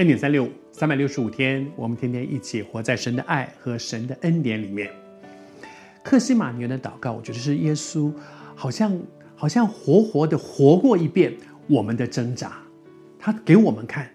[0.00, 4.90] 恩典三六五，三百六十五天，我们天天一起活在神的爱和神的恩典里面。
[6.02, 8.10] 克西马尼园的祷告，我觉得是耶稣
[8.54, 8.98] 好像
[9.36, 11.34] 好像活活的活过一遍
[11.66, 12.52] 我们的挣扎，
[13.18, 14.08] 他给我们看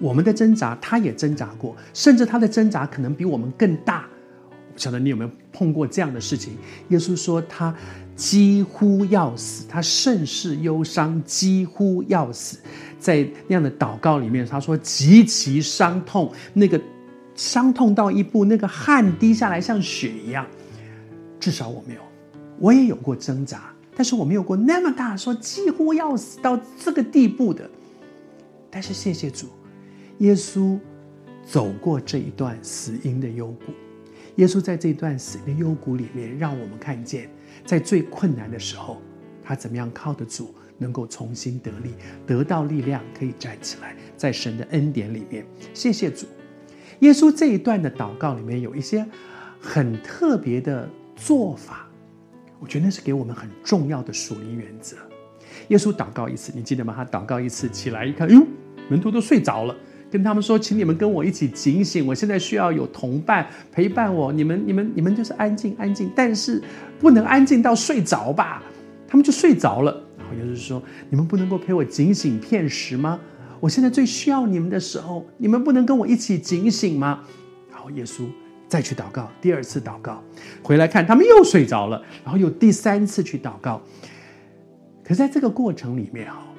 [0.00, 4.08] 我们的挣扎，他也挣扎过，甚至他的挣扎可能比我们更大。
[4.74, 6.54] 不晓得你有没有碰过这样的事情？
[6.88, 7.74] 耶稣说他
[8.16, 12.58] 几乎要死，他甚是忧伤，几乎要死。
[12.98, 16.80] 在那样的祷告里面，他说极其伤痛，那个
[17.34, 20.46] 伤痛到一步，那个汗滴下来像血一样。
[21.40, 22.00] 至少我没有，
[22.58, 27.68] 我也有过挣扎，但是我没有过那么大，说几乎要死到这个地步的。
[28.70, 29.48] 但是谢谢主，
[30.18, 30.78] 耶稣
[31.44, 33.72] 走过这一段死荫的幽谷。
[34.36, 37.28] 耶稣在这段死的幽谷里面，让我们看见，
[37.66, 39.00] 在最困难的时候，
[39.42, 41.94] 他怎么样靠得住，能够重新得力，
[42.26, 45.44] 得到力量，可以站起来，在神的恩典里面。
[45.74, 46.26] 谢谢主，
[47.00, 49.06] 耶稣这一段的祷告里面有一些
[49.60, 51.86] 很特别的做法，
[52.58, 54.96] 我觉得那是给我们很重要的属灵原则。
[55.68, 56.94] 耶稣祷告一次，你记得吗？
[56.96, 58.46] 他祷告一次起来一看，哟，
[58.88, 59.76] 门徒都睡着了。
[60.12, 62.06] 跟他们说，请你们跟我一起警醒。
[62.06, 64.30] 我现在需要有同伴陪伴我。
[64.30, 66.62] 你们、你们、你们就是安静、安静，但是
[67.00, 68.62] 不能安静到睡着吧？
[69.08, 69.90] 他们就睡着了。
[70.18, 73.18] 然后耶稣说：“你们不能够陪我警醒片时吗？
[73.58, 77.20] 我现在最需要你们的时候，你们不能跟我一起警醒吗？”
[77.72, 78.24] 然后耶稣
[78.68, 80.22] 再去祷告，第二次祷告，
[80.62, 82.02] 回来看他们又睡着了。
[82.22, 83.80] 然后又第三次去祷告。
[85.02, 86.51] 可是在这个过程里面啊。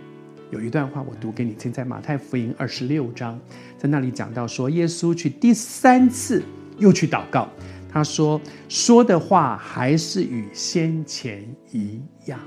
[0.54, 3.40] 有一段话我读给你听，在马太福音二十六章，
[3.76, 6.44] 在那里讲到说，耶稣去第三次
[6.78, 7.50] 又去祷告，
[7.90, 12.40] 他说说的话还是与先前一样。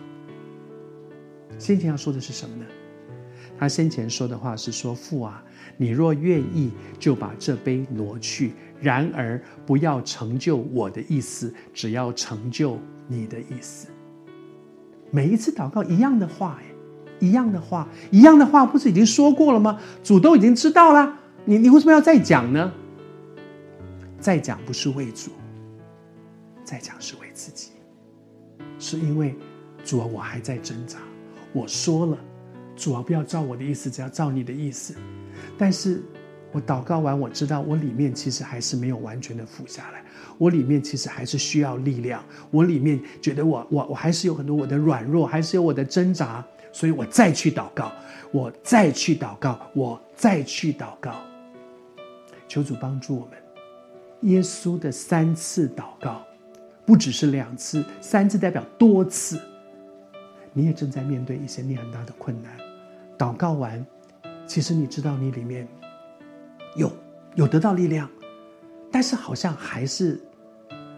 [1.59, 2.65] 先前要说的是什么呢？
[3.59, 5.43] 他先前说的话是说，父啊，
[5.77, 8.51] 你若愿意，就把这杯挪去；
[8.81, 12.79] 然而不要成就我的意思，只要成就
[13.09, 13.89] 你的意思。
[15.11, 16.63] 每一次祷告一样的话，
[17.19, 19.81] 一样的话，一样的话，不是已经说过了吗？
[20.03, 22.73] 主都已经知道了，你你为什么要再讲呢？
[24.19, 25.31] 再讲不是为主，
[26.65, 27.71] 再讲是为自己，
[28.79, 29.35] 是因为
[29.85, 30.99] 主啊，我还在挣扎。
[31.53, 32.19] 我说了，
[32.75, 34.95] 主啊，不要照我的意思，只要照你的意思。
[35.57, 36.03] 但是
[36.53, 40.03] 我祷告完，我知道我里面其实还是没有完全的俯下来，
[40.39, 46.45] 我里面其实还是需要力量，我里面觉得我我我还是有很多我的软弱，还是有我的挣扎。
[46.77, 47.91] 所以我再去祷告，
[48.31, 51.15] 我再去祷告，我再去祷告。
[52.47, 53.31] 求主帮助我们。
[54.31, 56.23] 耶稣的三次祷告，
[56.85, 59.41] 不只是两次，三次代表多次。
[60.53, 62.55] 你也正在面对一些你很大的困难，
[63.17, 63.83] 祷告完，
[64.47, 65.67] 其实你知道你里面
[66.75, 66.93] 有
[67.37, 68.07] 有得到力量，
[68.93, 70.21] 但是好像还是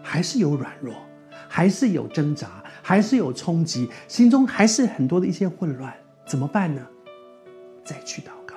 [0.03, 0.93] 还是有软弱，
[1.47, 2.61] 还是有挣扎。
[2.89, 5.93] 还是有冲击，心中还是很多的一些混乱，
[6.25, 6.81] 怎么办呢？
[7.85, 8.55] 再去祷告，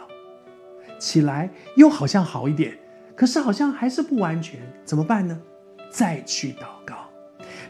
[0.98, 2.72] 起来又好像好一点，
[3.14, 5.38] 可是好像还是不完全，怎么办呢？
[5.90, 6.94] 再去祷告，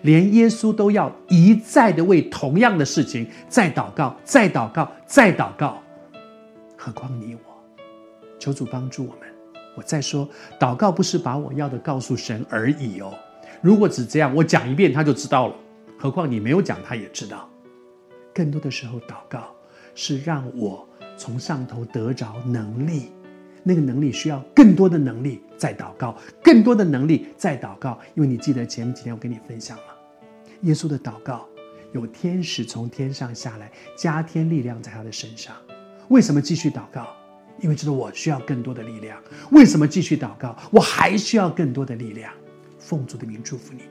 [0.03, 5.83] 连耶稣都要一再的为同样的事情再祷告，再祷告，再祷告，
[6.79, 7.41] 何况你我？
[8.39, 9.29] 求主帮助我们。
[9.75, 10.29] 我再说，
[10.61, 13.13] 祷告不是把我要的告诉神而已哦。
[13.61, 15.57] 如果只这样，我讲一遍他就知道了。
[16.03, 17.49] 何况你没有讲，他也知道。
[18.35, 19.55] 更多的时候，祷告
[19.95, 20.85] 是让我
[21.17, 23.13] 从上头得着能力，
[23.63, 28.01] 那个能力需要更多的能力再祷告，更多的能力再祷告。
[28.17, 29.85] 因为你记得前几天我跟你分享了，
[30.63, 31.47] 耶稣的祷告
[31.93, 35.55] 有天使从天上下来，加添力量在他的身上。
[36.09, 37.07] 为什么继续祷告？
[37.61, 39.17] 因为知道我需要更多的力量。
[39.53, 40.59] 为什么继续祷告？
[40.73, 42.35] 我还需要更多的力量。
[42.77, 43.83] 奉主的名祝福你，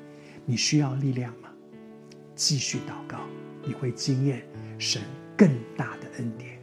[0.45, 1.47] 你需要力量吗？
[2.43, 3.19] 继续祷告，
[3.63, 4.43] 你会经验
[4.79, 4.99] 神
[5.37, 5.47] 更
[5.77, 6.60] 大的恩典。